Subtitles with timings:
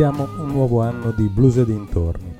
[0.00, 2.32] iniziamo un nuovo anno di blues e dintorni.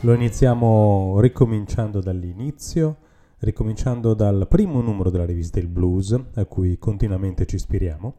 [0.00, 2.96] Lo iniziamo ricominciando dall'inizio,
[3.38, 8.14] ricominciando dal primo numero della rivista Il Blues, a cui continuamente ci ispiriamo,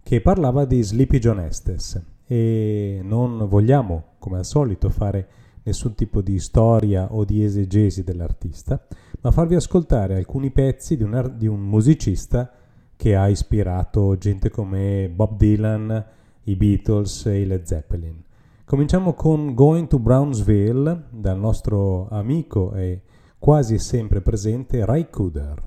[0.00, 5.28] che parlava di Sleepy John Estes e non vogliamo, come al solito, fare
[5.64, 8.80] nessun tipo di storia o di esegesi dell'artista,
[9.22, 12.48] ma farvi ascoltare alcuni pezzi di un, di un musicista
[12.94, 16.18] che ha ispirato gente come Bob Dylan,
[16.50, 18.22] i Beatles e i Led Zeppelin.
[18.64, 23.02] Cominciamo con Going to Brownsville dal nostro amico e
[23.38, 25.62] quasi sempre presente Ray Cooder.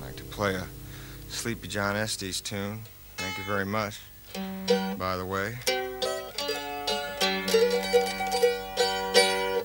[0.00, 0.66] like to play a
[1.28, 2.80] Sleepy John Estes tune.
[3.16, 4.00] Thank you very much.
[4.96, 5.58] By the way,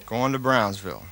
[0.06, 1.04] going to Brownsville.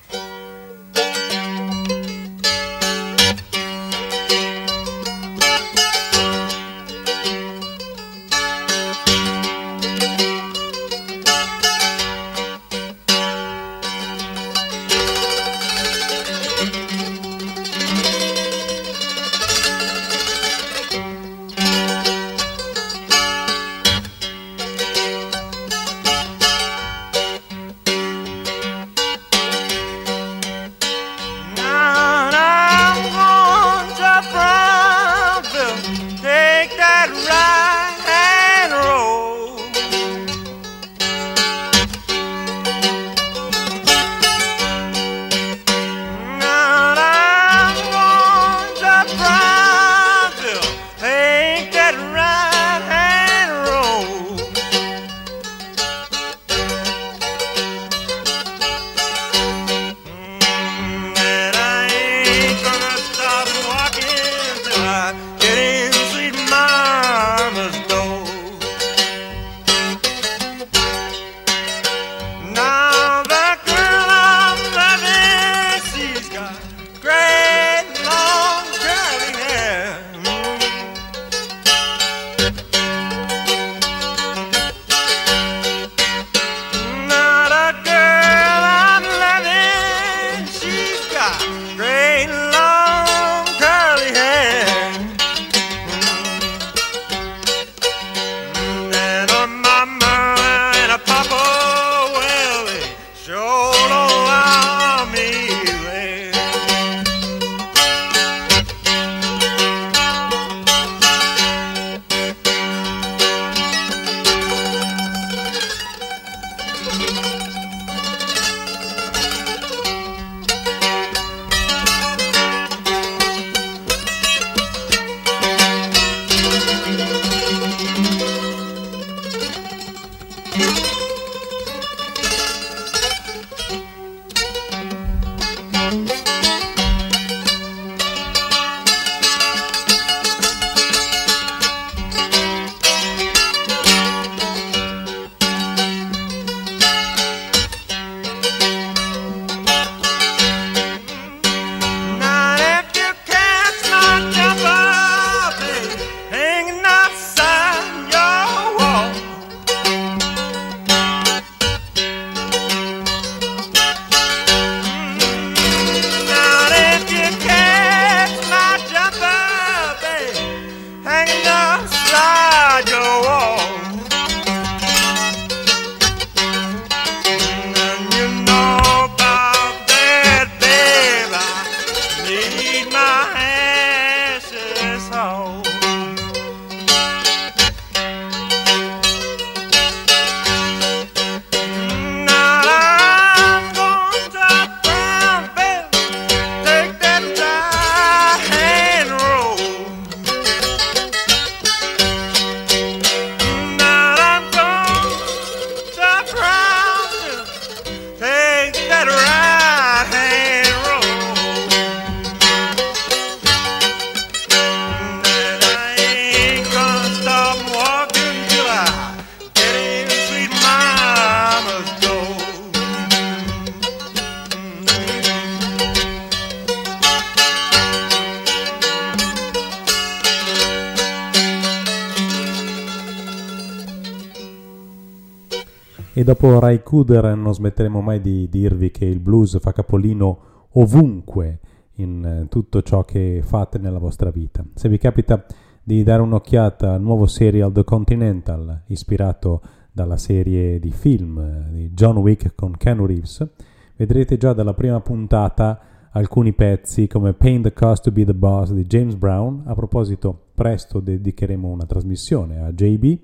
[236.74, 240.38] Ray Cooder non smetteremo mai di dirvi che il blues fa capolino
[240.72, 241.60] ovunque
[241.96, 244.64] in eh, tutto ciò che fate nella vostra vita.
[244.74, 245.46] Se vi capita
[245.84, 249.60] di dare un'occhiata al nuovo serial The Continental, ispirato
[249.92, 253.48] dalla serie di film eh, di John Wick con Ken Reeves,
[253.94, 255.78] vedrete già dalla prima puntata
[256.10, 259.62] alcuni pezzi come Pain the Cost to be the Boss di James Brown.
[259.66, 263.18] A proposito, presto dedicheremo una trasmissione a JB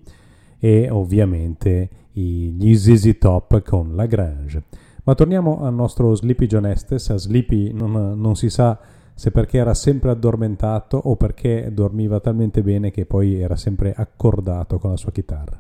[0.61, 1.89] e ovviamente
[2.21, 4.65] gli ZZ Top con La Grange.
[5.05, 7.11] Ma torniamo al nostro Sleepy John Estes.
[7.11, 8.79] A Sleepy non, non si sa
[9.15, 14.79] se perché era sempre addormentato o perché dormiva talmente bene che poi era sempre accordato
[14.79, 15.59] con la sua chitarra.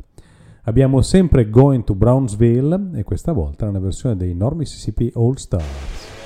[0.65, 5.35] Abbiamo sempre Going to Brownsville e questa volta è una versione dei North Mississippi All
[5.35, 6.20] Stars.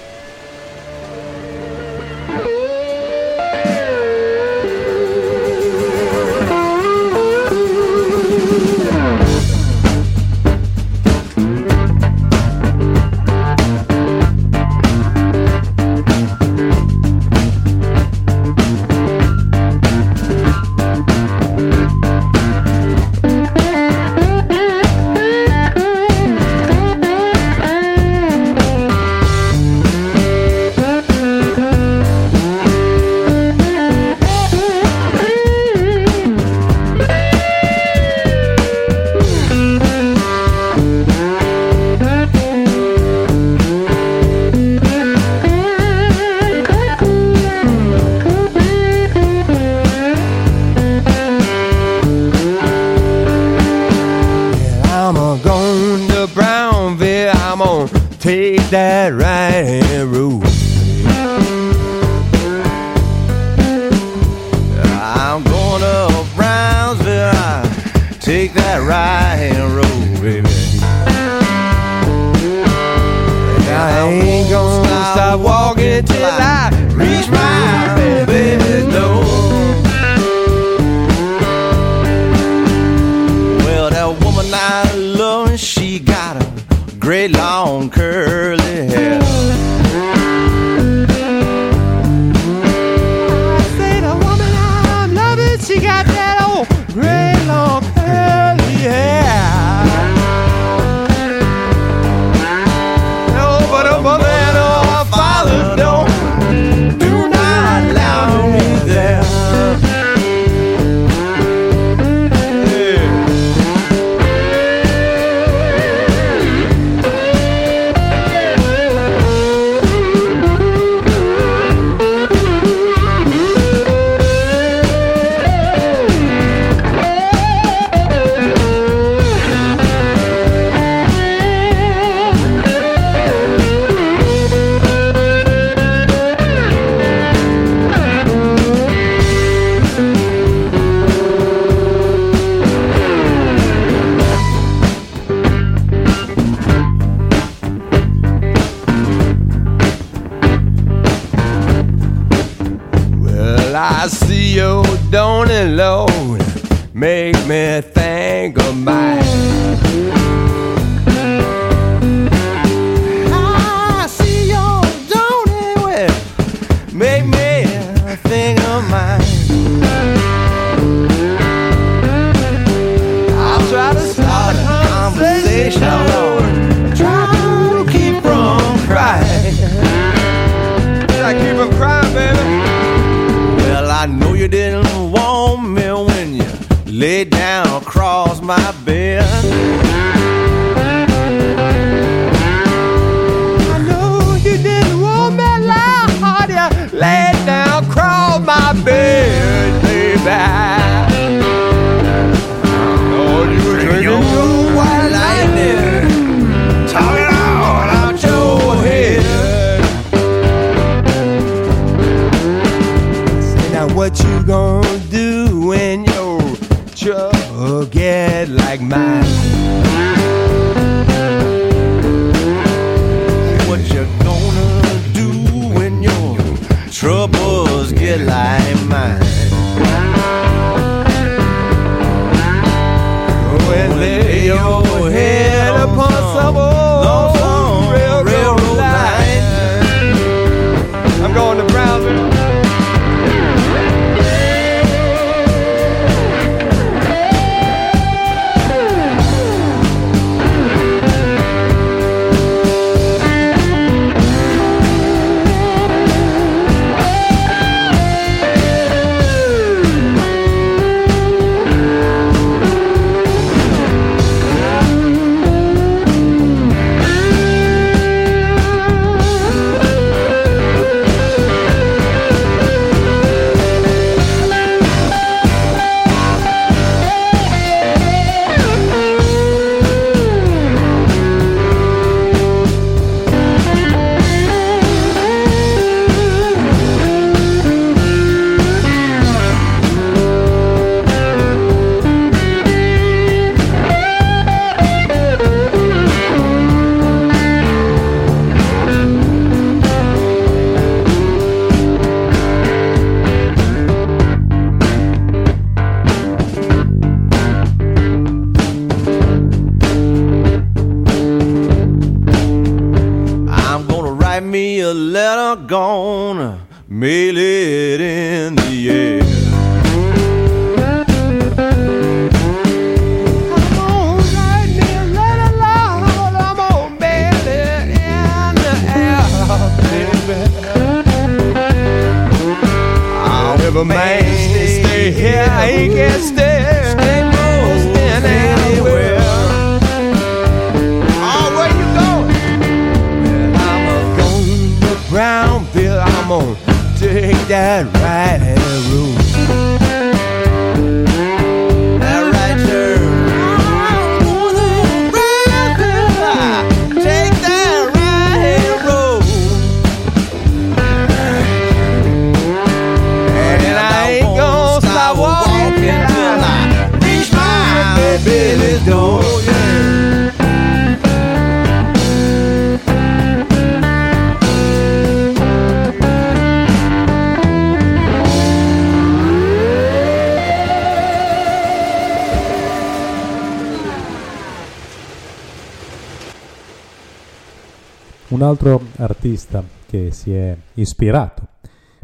[389.25, 391.49] artista che si è ispirato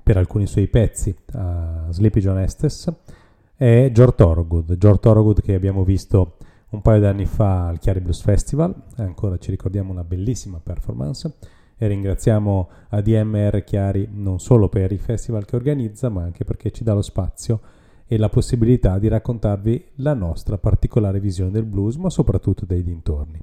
[0.02, 2.90] per alcuni suoi pezzi a Sleepy John Estes
[3.56, 4.78] è George Thorogood.
[4.78, 6.38] George Thorogood che abbiamo visto
[6.70, 11.34] un paio di anni fa al Chiari Blues Festival, ancora ci ricordiamo una bellissima performance
[11.76, 16.84] e ringraziamo ADMR Chiari non solo per i festival che organizza ma anche perché ci
[16.84, 17.60] dà lo spazio
[18.06, 23.38] e la possibilità di raccontarvi la nostra particolare visione del blues ma soprattutto dei dintorni.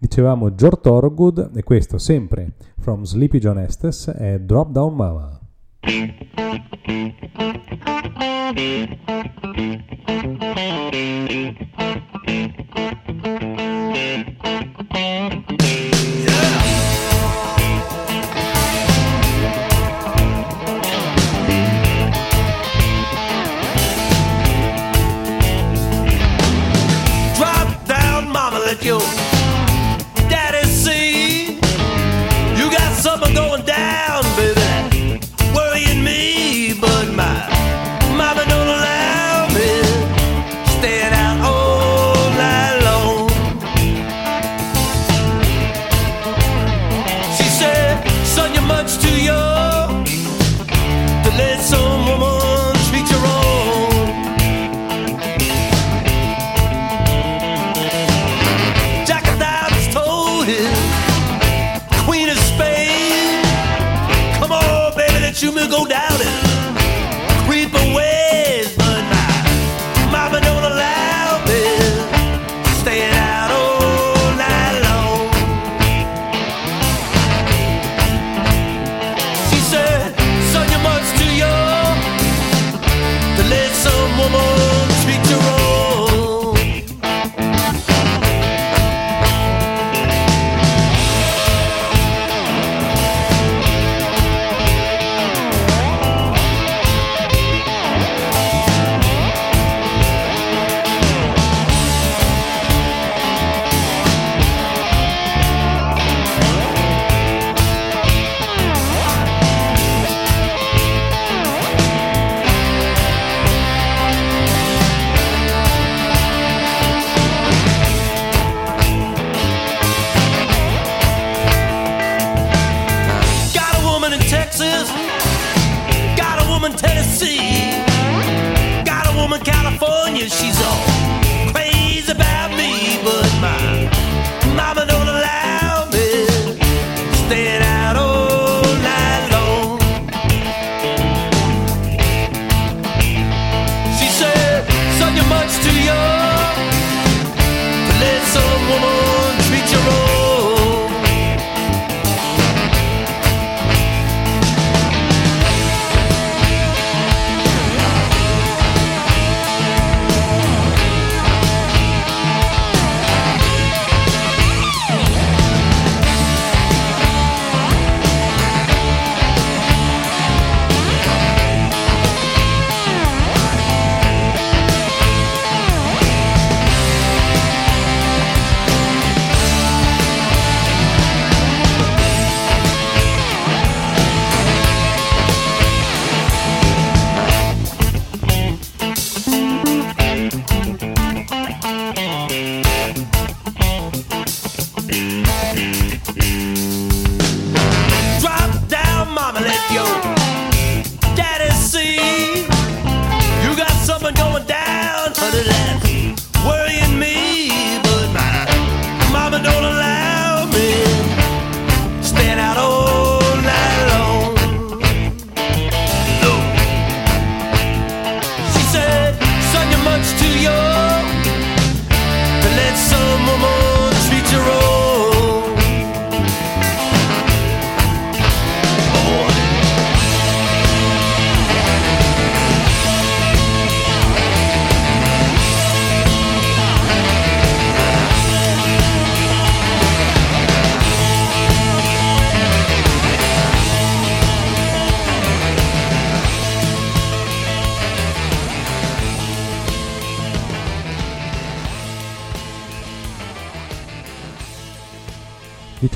[0.00, 5.40] Dicevamo George Thorogood e questo sempre From Sleepy John Estes è Drop Down Mama.
[28.88, 29.17] you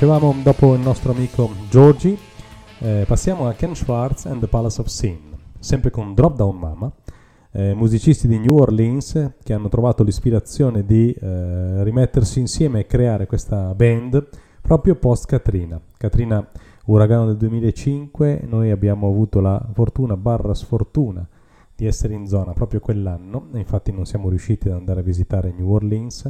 [0.03, 2.17] Dicevamo dopo il nostro amico Giorgi,
[2.79, 6.91] eh, passiamo a Ken Schwartz and the Palace of Sin, sempre con Drop Down Mama,
[7.51, 13.27] eh, musicisti di New Orleans che hanno trovato l'ispirazione di eh, rimettersi insieme e creare
[13.27, 14.27] questa band
[14.61, 15.79] proprio post Katrina.
[15.95, 16.45] Katrina,
[16.87, 21.25] uragano del 2005, noi abbiamo avuto la fortuna barra sfortuna
[21.73, 25.71] di essere in zona proprio quell'anno, infatti non siamo riusciti ad andare a visitare New
[25.71, 26.29] Orleans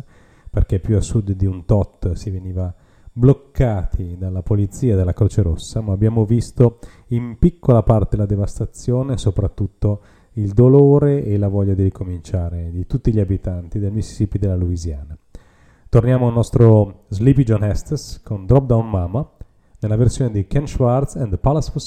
[0.52, 2.72] perché più a sud di un tot si veniva
[3.13, 9.17] bloccati dalla polizia e dalla Croce Rossa, ma abbiamo visto in piccola parte la devastazione
[9.17, 10.02] soprattutto
[10.34, 14.56] il dolore e la voglia di ricominciare di tutti gli abitanti del Mississippi e della
[14.56, 15.15] Louisiana.
[15.89, 19.30] Torniamo al nostro Sleepy John Estes con Drop Down Mama
[19.80, 21.82] nella versione di Ken Schwartz and the Palace for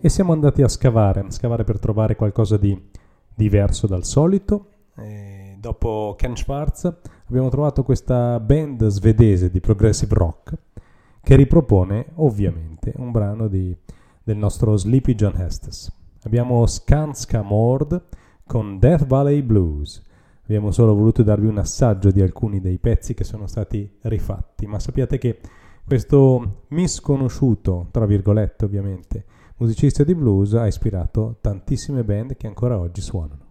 [0.00, 2.80] e siamo andati a scavare, a scavare per trovare qualcosa di
[3.34, 4.66] diverso dal solito.
[4.96, 6.92] E dopo Ken Schwartz
[7.26, 10.56] abbiamo trovato questa band svedese di progressive rock
[11.22, 13.76] che ripropone ovviamente un brano di-
[14.22, 15.92] del nostro Sleepy John Estes.
[16.22, 18.02] Abbiamo Skanska Mord
[18.46, 20.02] con Death Valley Blues.
[20.44, 24.78] Abbiamo solo voluto darvi un assaggio di alcuni dei pezzi che sono stati rifatti, ma
[24.78, 25.38] sappiate che
[25.86, 29.24] questo misconosciuto, tra virgolette ovviamente,
[29.58, 33.47] musicista di blues ha ispirato tantissime band che ancora oggi suonano.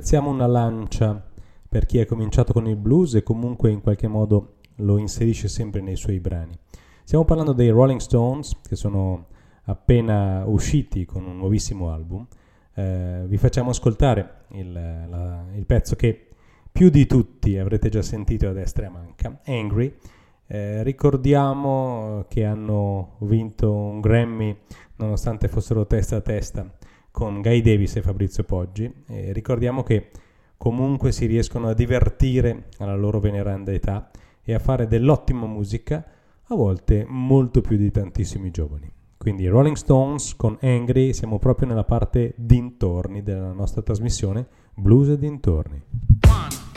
[0.00, 1.22] Spezziamo una lancia
[1.68, 5.82] per chi ha cominciato con il blues e comunque in qualche modo lo inserisce sempre
[5.82, 6.58] nei suoi brani.
[7.04, 9.26] Stiamo parlando dei Rolling Stones che sono
[9.64, 12.26] appena usciti con un nuovissimo album.
[12.72, 16.28] Eh, vi facciamo ascoltare il, la- il pezzo che
[16.72, 19.94] più di tutti avrete già sentito a destra e a manca, Angry.
[20.46, 24.56] Eh, ricordiamo che hanno vinto un Grammy
[24.96, 26.78] nonostante fossero testa a testa
[27.10, 28.92] con Guy Davis e Fabrizio Poggi.
[29.08, 30.10] E ricordiamo che
[30.56, 34.10] comunque si riescono a divertire alla loro veneranda età
[34.42, 36.04] e a fare dell'ottima musica,
[36.44, 38.90] a volte molto più di tantissimi giovani.
[39.16, 45.18] Quindi Rolling Stones con Angry siamo proprio nella parte dintorni della nostra trasmissione Blues e
[45.18, 45.82] dintorni.
[46.20, 46.69] Don't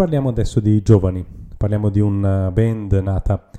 [0.00, 1.22] parliamo adesso di giovani,
[1.58, 3.50] parliamo di una band nata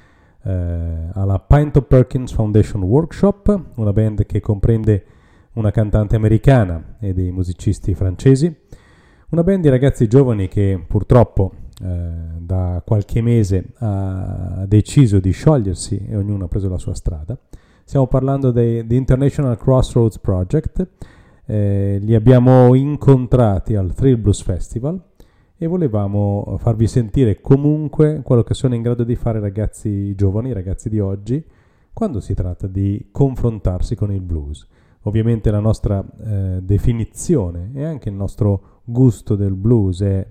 [0.42, 5.06] eh, alla Pinto Perkins Foundation Workshop, una band che comprende
[5.54, 8.52] una cantante americana e dei musicisti francesi,
[9.30, 16.08] una band di ragazzi giovani che purtroppo eh, da qualche mese ha deciso di sciogliersi
[16.10, 17.38] e ognuno ha preso la sua strada.
[17.84, 20.88] Stiamo parlando The International Crossroads Project,
[21.46, 25.10] eh, li abbiamo incontrati al Thrill Blues Festival
[25.64, 30.50] e volevamo farvi sentire comunque quello che sono in grado di fare i ragazzi giovani,
[30.50, 31.46] i ragazzi di oggi,
[31.94, 34.68] quando si tratta di confrontarsi con il blues.
[35.04, 40.28] Ovviamente la nostra eh, definizione e anche il nostro gusto del blues è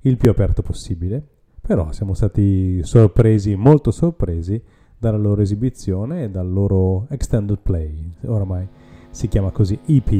[0.00, 1.26] il più aperto possibile,
[1.62, 4.62] però siamo stati sorpresi, molto sorpresi,
[4.98, 8.68] dalla loro esibizione e dal loro extended play, oramai
[9.08, 10.12] si chiama così EP.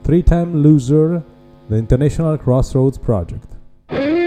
[0.00, 1.24] Three Time Loser,
[1.68, 3.58] The International Crossroads Project.
[3.90, 4.19] Mm-hmm.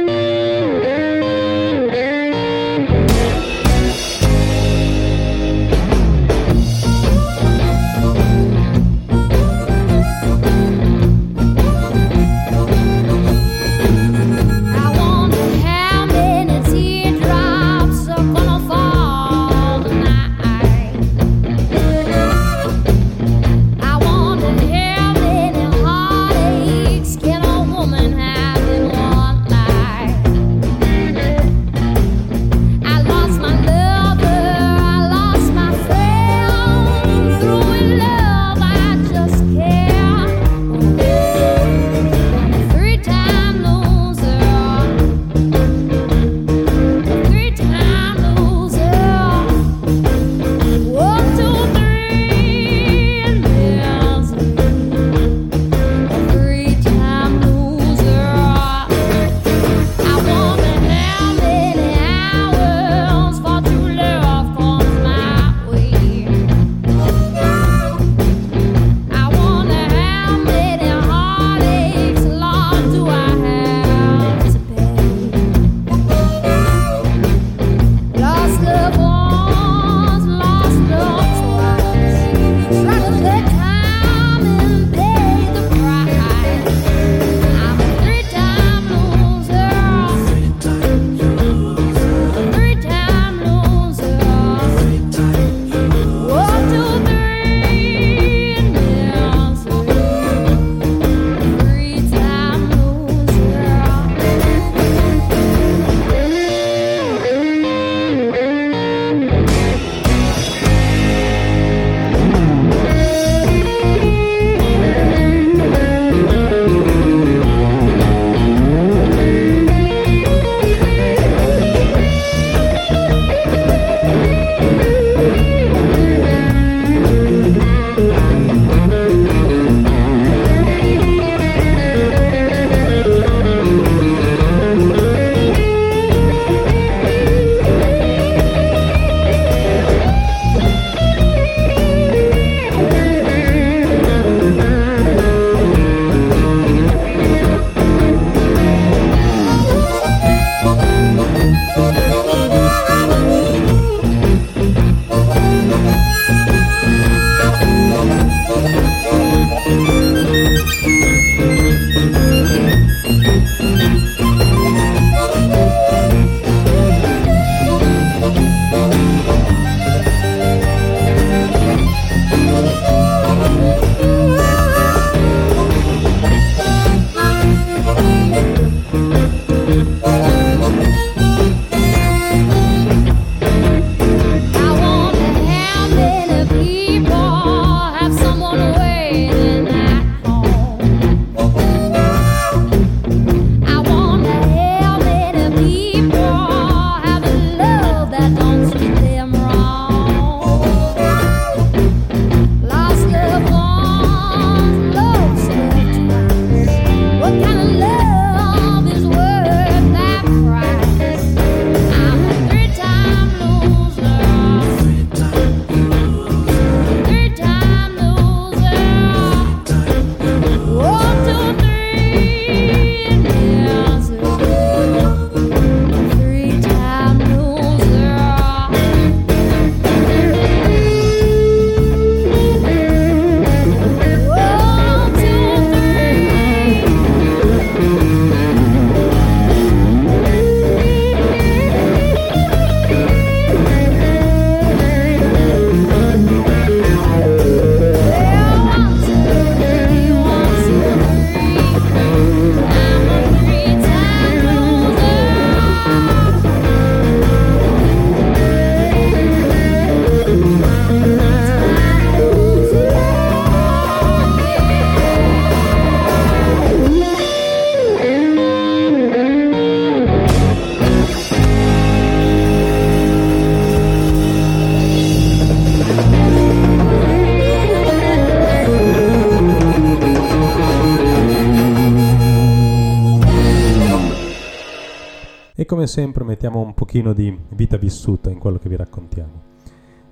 [285.83, 289.41] Come sempre mettiamo un pochino di vita vissuta in quello che vi raccontiamo.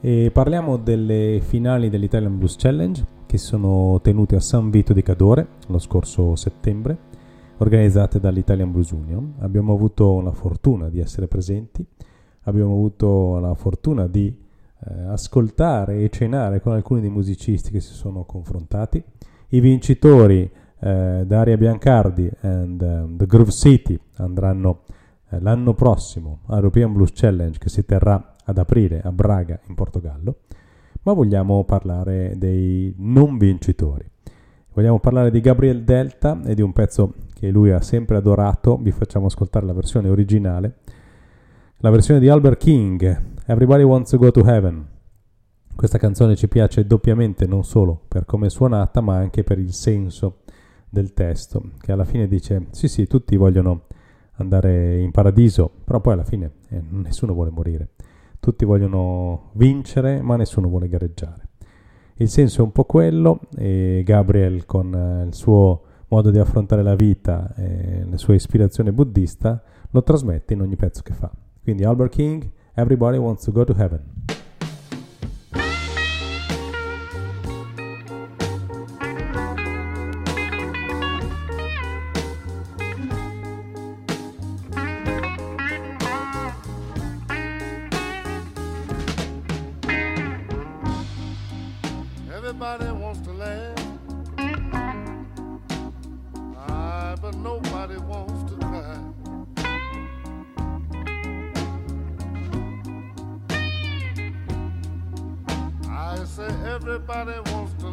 [0.01, 5.47] E parliamo delle finali dell'Italian Blues Challenge che sono tenute a San Vito di Cadore
[5.67, 6.97] lo scorso settembre,
[7.59, 9.35] organizzate dall'Italian Blues Union.
[9.39, 11.85] Abbiamo avuto la fortuna di essere presenti,
[12.41, 17.93] abbiamo avuto la fortuna di eh, ascoltare e cenare con alcuni dei musicisti che si
[17.93, 19.01] sono confrontati.
[19.49, 24.99] I vincitori eh, Daria Biancardi e um, The Groove City andranno eh,
[25.39, 30.39] l'anno prossimo all'European Blues Challenge che si terrà ad aprile a Braga in Portogallo,
[31.03, 34.09] ma vogliamo parlare dei non vincitori.
[34.73, 38.91] Vogliamo parlare di Gabriel Delta e di un pezzo che lui ha sempre adorato, vi
[38.91, 40.77] facciamo ascoltare la versione originale,
[41.77, 44.87] la versione di Albert King, Everybody Wants to Go to Heaven.
[45.75, 49.73] Questa canzone ci piace doppiamente non solo per come è suonata, ma anche per il
[49.73, 50.41] senso
[50.87, 53.87] del testo, che alla fine dice sì sì, tutti vogliono
[54.41, 57.89] andare in paradiso, però poi alla fine eh, nessuno vuole morire.
[58.39, 61.49] Tutti vogliono vincere, ma nessuno vuole gareggiare.
[62.15, 66.83] Il senso è un po' quello e Gabriel con eh, il suo modo di affrontare
[66.83, 71.31] la vita e la sua ispirazione buddista lo trasmette in ogni pezzo che fa.
[71.63, 74.20] Quindi Albert King, Everybody Wants to Go to Heaven.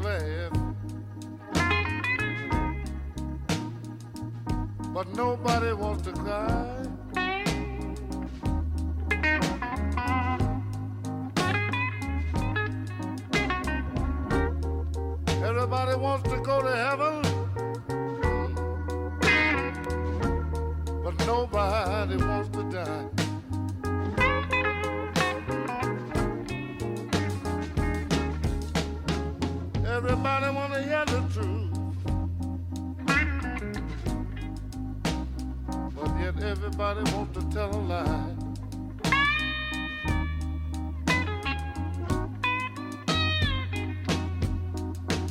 [0.03, 0.53] Laugh.
[4.95, 6.87] But nobody wants to cry.
[15.45, 17.23] Everybody wants to go to heaven,
[21.05, 23.18] but nobody wants to die.
[29.99, 31.73] Everybody want to hear the truth,
[35.97, 38.35] but yet everybody wants to tell a lie.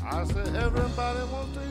[0.04, 1.67] I say everybody wants to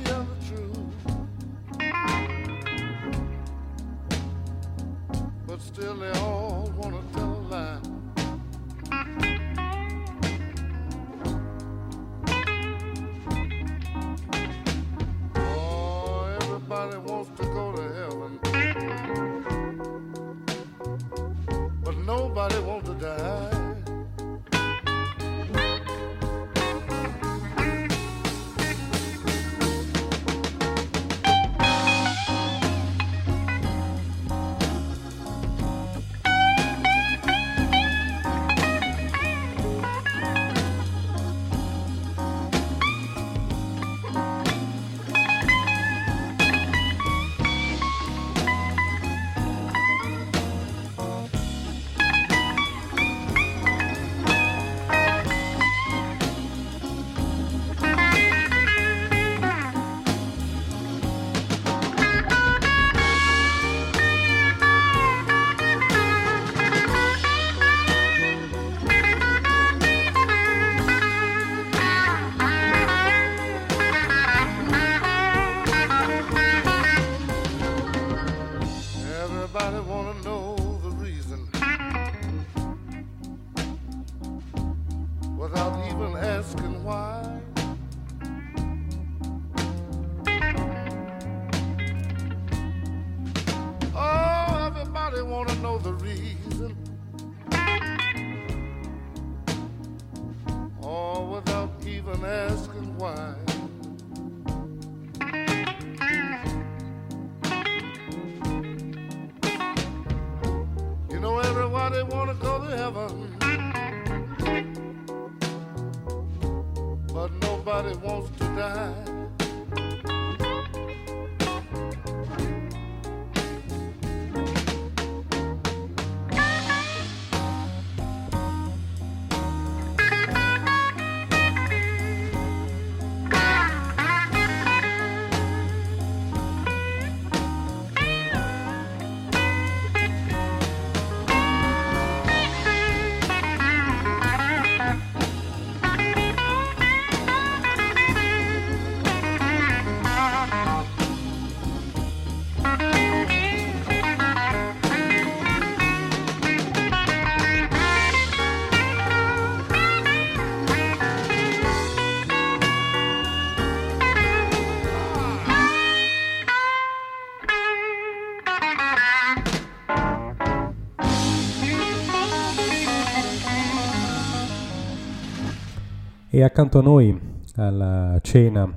[176.36, 177.18] E accanto a noi
[177.54, 178.70] alla cena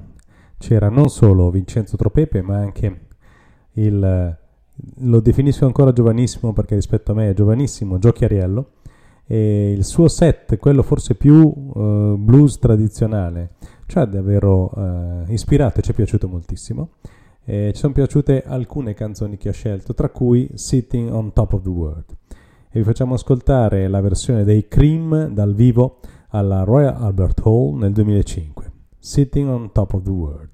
[0.57, 3.07] c'era non solo Vincenzo Tropepe, ma anche
[3.73, 4.37] il,
[4.99, 8.69] lo definisco ancora giovanissimo perché rispetto a me è giovanissimo, Gio Chiariello,
[9.27, 13.55] e il suo set, quello forse più eh, blues tradizionale,
[13.87, 16.91] ci ha davvero eh, ispirato e ci è piaciuto moltissimo.
[17.43, 21.63] E ci sono piaciute alcune canzoni che ha scelto, tra cui Sitting on Top of
[21.63, 22.05] the World.
[22.71, 25.99] E vi facciamo ascoltare la versione dei Cream dal vivo
[26.29, 28.71] alla Royal Albert Hall nel 2005.
[28.99, 30.49] Sitting on Top of the World.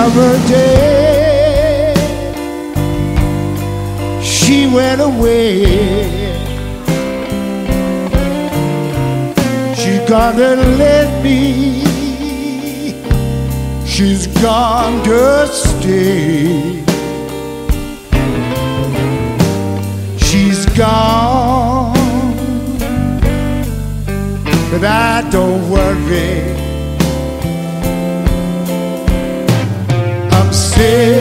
[0.00, 1.92] Summer day,
[4.22, 5.64] she went away.
[9.80, 11.84] She gonna let me.
[13.84, 16.82] She's gone to stay.
[20.16, 21.92] She's gone,
[24.70, 26.69] but I don't worry.
[30.80, 31.19] Hey.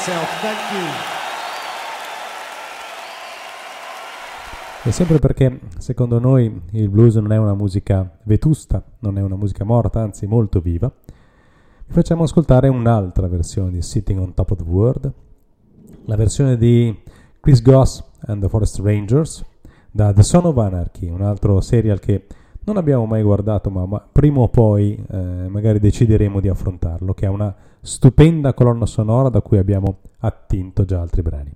[0.00, 0.40] Myself.
[0.40, 0.86] Thank you.
[4.82, 9.36] E sempre perché secondo noi il blues non è una musica vetusta, non è una
[9.36, 10.90] musica morta, anzi molto viva,
[11.86, 15.12] vi facciamo ascoltare un'altra versione di Sitting on Top of the World,
[16.06, 16.98] la versione di
[17.40, 19.44] Chris Goss and the Forest Rangers
[19.90, 22.24] da The Son of Anarchy, un altro serial che
[22.64, 27.26] non abbiamo mai guardato, ma, ma prima o poi eh, magari decideremo di affrontarlo, che
[27.26, 31.52] ha una stupenda colonna sonora da cui abbiamo attinto già altri brani.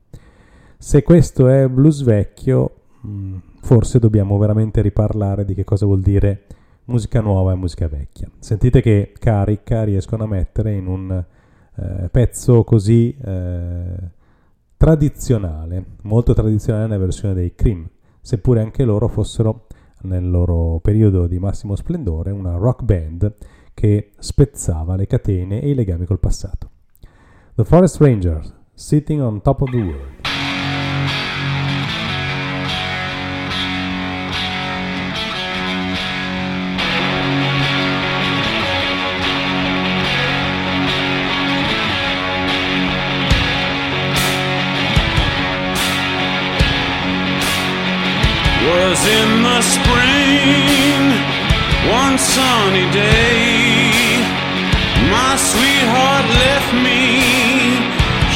[0.79, 6.45] Se questo è blues vecchio, mh, forse dobbiamo veramente riparlare di che cosa vuol dire
[6.87, 8.31] musica nuova e musica vecchia.
[8.39, 11.25] Sentite che carica riescono a mettere in un
[11.77, 13.97] eh, pezzo così eh,
[14.77, 17.89] tradizionale, molto tradizionale nella versione dei Cream,
[18.21, 19.67] seppure anche loro fossero
[20.03, 23.35] nel loro periodo di massimo splendore una rock band
[23.75, 26.71] che spezzava le catene e i legami col passato.
[27.57, 30.23] The Forest Rangers, Sitting on Top of the World.
[48.67, 51.11] was in the spring,
[51.91, 53.64] one sunny day.
[55.37, 57.01] Sweetheart left me,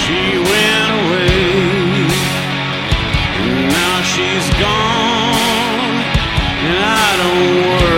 [0.02, 0.20] she
[0.50, 1.38] went away.
[3.38, 5.94] And now she's gone,
[6.66, 7.97] and I don't worry.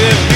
[0.00, 0.29] Mississippi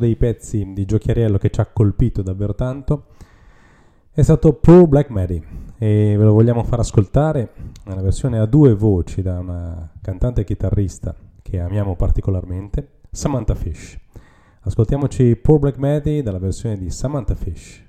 [0.00, 3.04] dei pezzi di giochiariello che ci ha colpito davvero tanto
[4.12, 5.40] è stato Poor Black Mary
[5.78, 7.52] e ve lo vogliamo far ascoltare
[7.84, 13.96] nella versione a due voci da una cantante e chitarrista che amiamo particolarmente, Samantha Fish.
[14.62, 17.88] Ascoltiamoci Poor Black Mary dalla versione di Samantha Fish.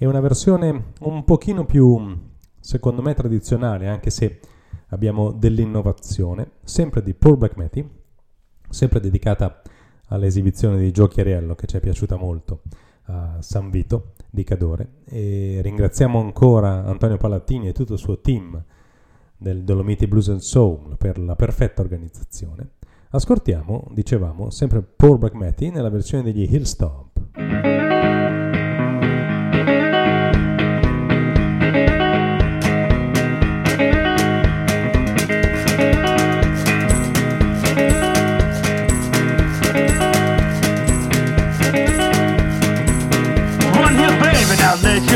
[0.00, 2.16] È una versione un pochino più,
[2.60, 4.38] secondo me, tradizionale, anche se
[4.90, 7.84] abbiamo dell'innovazione, sempre di Paul Blackmetty,
[8.70, 9.60] sempre dedicata
[10.06, 12.62] all'esibizione di Gio Chiariello, che ci è piaciuta molto,
[13.06, 14.98] a San Vito di Cadore.
[15.04, 18.62] E ringraziamo ancora Antonio Palattini e tutto il suo team
[19.36, 22.74] del Dolomiti Blues and Soul per la perfetta organizzazione.
[23.10, 27.87] Ascoltiamo, dicevamo, sempre Paul Blackmetty nella versione degli Hillstomp.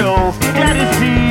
[0.03, 0.39] skills.
[0.55, 1.22] Let it be.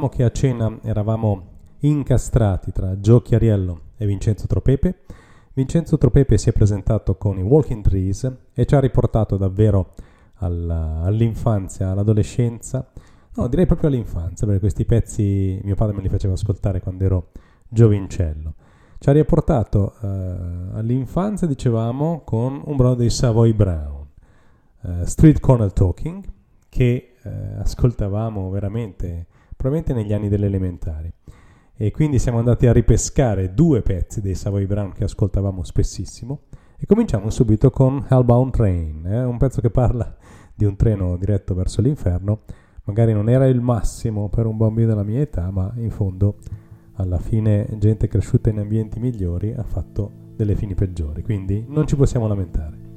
[0.00, 1.42] Dicevamo che a cena eravamo
[1.80, 5.00] incastrati tra Gio Chiariello e Vincenzo Tropepe.
[5.52, 9.92] Vincenzo Tropepe si è presentato con i Walking Trees e ci ha riportato davvero
[10.36, 12.90] alla- all'infanzia, all'adolescenza,
[13.34, 17.28] no direi proprio all'infanzia perché questi pezzi mio padre me li faceva ascoltare quando ero
[17.68, 18.54] giovincello.
[18.98, 24.06] Ci ha riportato eh, all'infanzia, dicevamo, con un brano dei Savoy Brown,
[24.82, 26.24] eh, Street Corner Talking,
[26.70, 29.26] che eh, ascoltavamo veramente,
[29.60, 31.12] probabilmente negli anni delle elementari.
[31.76, 36.44] E quindi siamo andati a ripescare due pezzi dei Savoy Brown che ascoltavamo spessissimo.
[36.78, 40.16] E cominciamo subito con Hellbound Train, eh, un pezzo che parla
[40.54, 42.44] di un treno diretto verso l'inferno.
[42.84, 46.38] Magari non era il massimo per un bambino della mia età, ma in fondo
[46.94, 51.96] alla fine gente cresciuta in ambienti migliori ha fatto delle fini peggiori, quindi non ci
[51.96, 52.89] possiamo lamentare.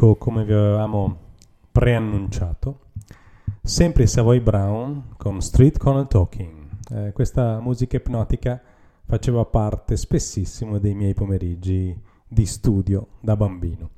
[0.00, 1.16] Ed ecco come vi avevamo
[1.70, 2.78] preannunciato,
[3.60, 6.68] sempre Savoy Brown con Street Corner Talking.
[6.90, 8.62] Eh, questa musica ipnotica
[9.04, 11.94] faceva parte spessissimo dei miei pomeriggi
[12.26, 13.90] di studio da bambino.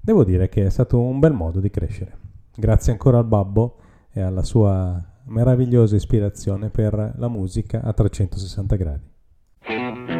[0.00, 2.18] Devo dire che è stato un bel modo di crescere.
[2.56, 3.76] Grazie ancora al babbo
[4.10, 10.17] e alla sua meravigliosa ispirazione per la musica a 360 gradi.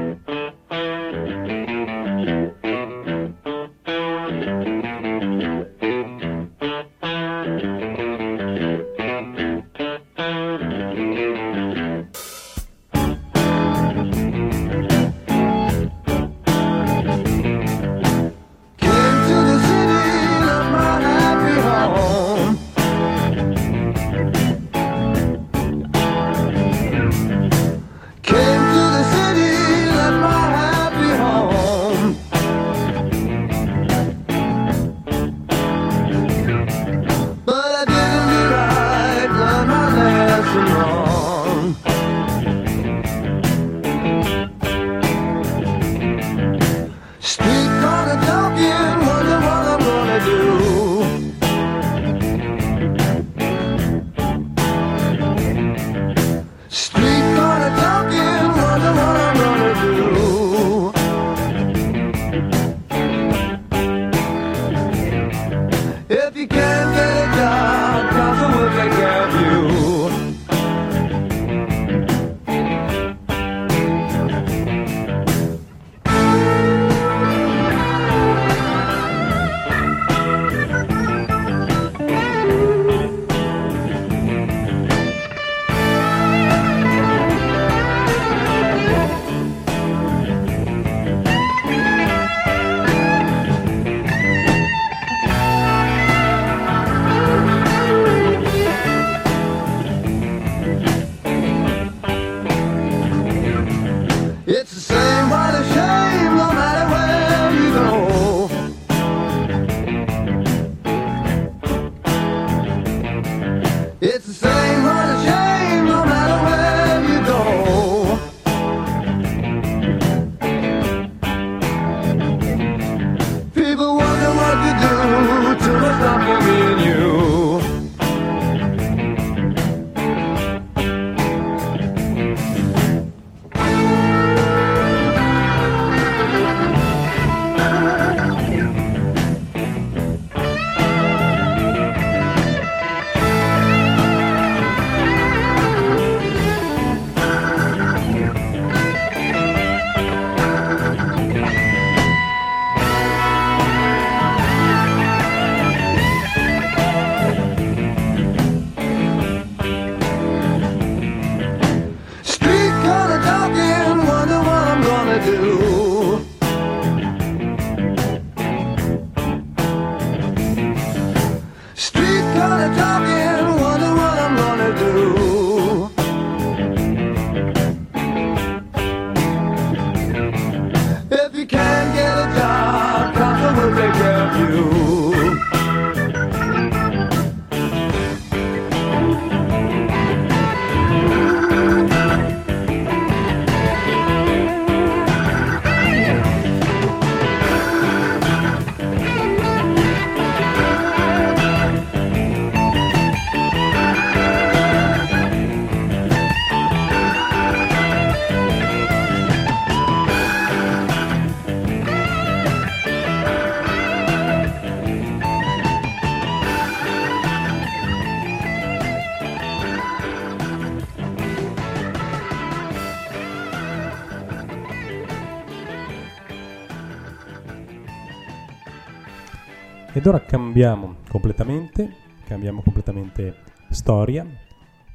[230.08, 231.92] Ed ora cambiamo completamente,
[232.26, 233.34] cambiamo completamente
[233.68, 234.26] storia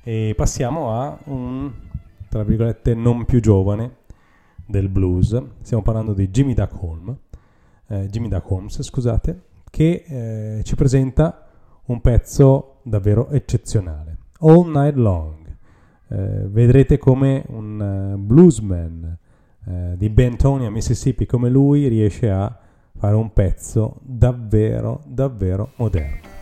[0.04, 1.72] e passiamo a un,
[2.30, 3.98] tra virgolette, non più giovane
[4.66, 5.40] del blues.
[5.62, 7.16] Stiamo parlando di Jimmy Duck Holmes,
[7.90, 11.48] eh, Jimmy Duck scusate, che eh, ci presenta
[11.86, 15.46] un pezzo davvero eccezionale, All Night Long.
[16.08, 19.16] Eh, vedrete come un eh, bluesman
[19.64, 22.58] eh, di Bentonia, Mississippi, come lui riesce a
[23.04, 26.33] fare un pezzo davvero, davvero moderno.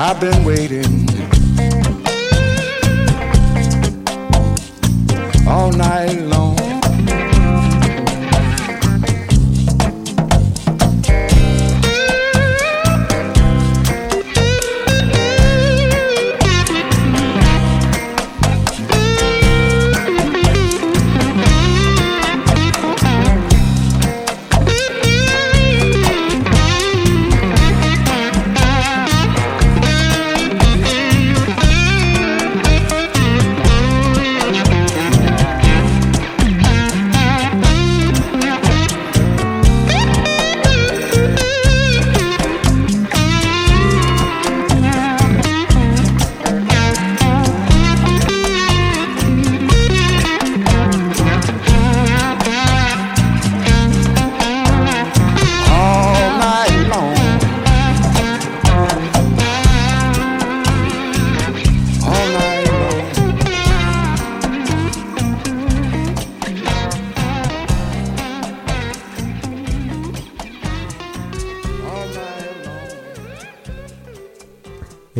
[0.00, 1.08] I've been waiting
[5.48, 6.37] all night long.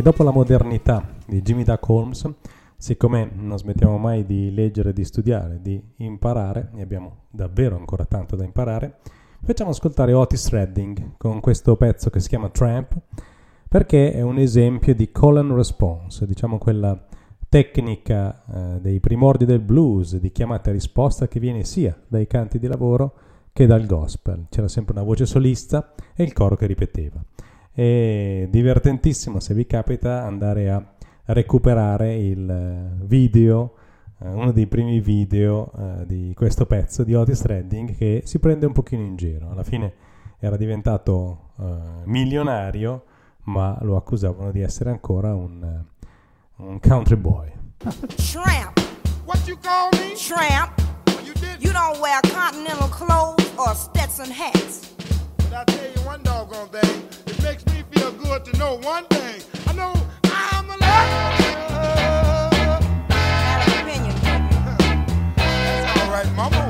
[0.08, 2.26] Dopo la modernità di Jimmy Duck Holmes,
[2.78, 8.34] siccome non smettiamo mai di leggere, di studiare, di imparare, e abbiamo davvero ancora tanto
[8.34, 9.00] da imparare,
[9.42, 12.96] facciamo ascoltare Otis Redding con questo pezzo che si chiama Tramp,
[13.68, 17.06] perché è un esempio di call and response, diciamo quella
[17.46, 22.58] tecnica eh, dei primordi del blues, di chiamata e risposta che viene sia dai canti
[22.58, 23.12] di lavoro
[23.52, 24.46] che dal gospel.
[24.48, 27.22] C'era sempre una voce solista e il coro che ripeteva.
[27.78, 30.84] È divertentissimo se vi capita andare a
[31.26, 33.74] recuperare il eh, video,
[34.18, 38.66] eh, uno dei primi video eh, di questo pezzo di Otis Redding che si prende
[38.66, 39.50] un pochino in giro.
[39.52, 39.92] Alla fine
[40.40, 41.52] era diventato
[42.06, 43.04] milionario,
[43.44, 45.84] ma lo accusavano di essere ancora un,
[46.56, 47.48] un country boy.
[48.32, 48.76] Tramp.
[49.24, 50.16] What you call me?
[50.16, 50.72] Tramp.
[51.24, 51.62] You did.
[51.62, 54.94] You don't wear continental clothes or Stetson hats.
[55.36, 57.27] But I tell you one doggone thing.
[57.48, 59.40] It makes me feel good to know one thing.
[59.66, 59.94] I know
[60.24, 61.40] I'm alive.
[63.08, 64.14] Have an opinion.
[65.34, 66.67] That's all right, Mama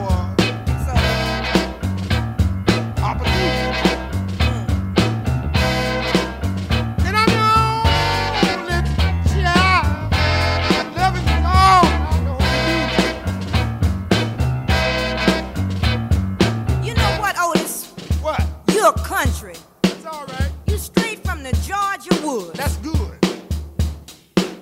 [21.51, 22.59] the Georgia woods.
[22.59, 23.17] That's good.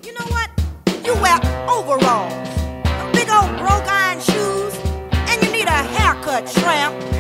[0.05, 0.51] You know what?
[1.05, 1.39] You wear
[1.69, 2.33] overalls,
[3.13, 4.75] big old broke iron shoes,
[5.29, 7.16] and you need a haircut, tramp.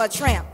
[0.00, 0.47] A tramp.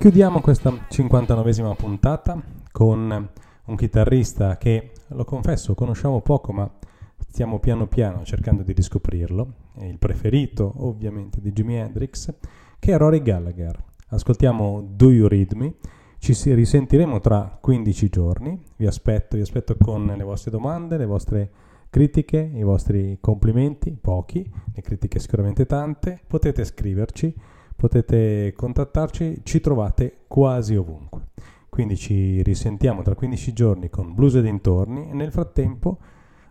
[0.00, 3.28] Chiudiamo questa 59esima puntata con
[3.66, 6.70] un chitarrista che, lo confesso, conosciamo poco, ma
[7.18, 9.52] stiamo piano piano cercando di riscoprirlo.
[9.74, 12.32] È il preferito, ovviamente, di Jimi Hendrix,
[12.78, 13.78] che è Rory Gallagher.
[14.06, 15.74] Ascoltiamo Do You Read Me?
[16.18, 18.58] Ci risentiremo tra 15 giorni.
[18.76, 21.50] Vi aspetto, vi aspetto con le vostre domande, le vostre
[21.90, 26.18] critiche, i vostri complimenti, pochi, le critiche sicuramente tante.
[26.26, 27.34] Potete scriverci,
[27.80, 31.28] potete contattarci, ci trovate quasi ovunque.
[31.70, 35.98] Quindi ci risentiamo tra 15 giorni con Blues e dintorni e nel frattempo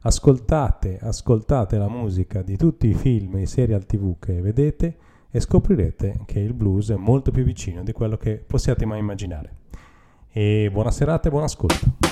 [0.01, 4.97] ascoltate, ascoltate la musica di tutti i film e i serial tv che vedete
[5.29, 9.51] e scoprirete che il blues è molto più vicino di quello che possiate mai immaginare.
[10.31, 12.08] E buona serata e buon ascolto.